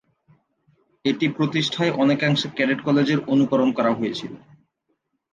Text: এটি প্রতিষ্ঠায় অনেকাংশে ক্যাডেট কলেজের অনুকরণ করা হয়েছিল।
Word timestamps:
এটি 1.05 1.25
প্রতিষ্ঠায় 1.37 1.95
অনেকাংশে 2.03 2.47
ক্যাডেট 2.55 2.79
কলেজের 2.83 3.19
অনুকরণ 3.27 3.69
করা 3.77 3.91
হয়েছিল। 3.93 4.33